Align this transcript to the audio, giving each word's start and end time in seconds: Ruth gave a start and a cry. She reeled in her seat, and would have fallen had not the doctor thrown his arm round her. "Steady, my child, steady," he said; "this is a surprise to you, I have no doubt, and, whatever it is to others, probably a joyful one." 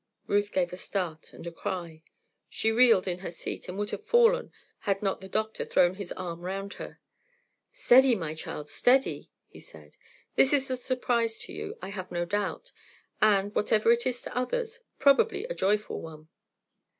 Ruth 0.25 0.51
gave 0.51 0.73
a 0.73 0.77
start 0.77 1.31
and 1.31 1.45
a 1.45 1.51
cry. 1.51 2.01
She 2.49 2.71
reeled 2.71 3.07
in 3.07 3.19
her 3.19 3.29
seat, 3.29 3.69
and 3.69 3.77
would 3.77 3.91
have 3.91 4.03
fallen 4.03 4.51
had 4.79 5.03
not 5.03 5.21
the 5.21 5.29
doctor 5.29 5.63
thrown 5.63 5.93
his 5.93 6.11
arm 6.13 6.41
round 6.43 6.73
her. 6.81 6.99
"Steady, 7.71 8.15
my 8.15 8.33
child, 8.33 8.67
steady," 8.67 9.29
he 9.45 9.59
said; 9.59 9.97
"this 10.35 10.53
is 10.53 10.71
a 10.71 10.75
surprise 10.75 11.37
to 11.41 11.53
you, 11.53 11.77
I 11.83 11.89
have 11.89 12.09
no 12.11 12.25
doubt, 12.25 12.71
and, 13.21 13.53
whatever 13.53 13.91
it 13.91 14.07
is 14.07 14.23
to 14.23 14.35
others, 14.35 14.79
probably 14.97 15.45
a 15.45 15.53
joyful 15.53 16.01
one." 16.01 16.29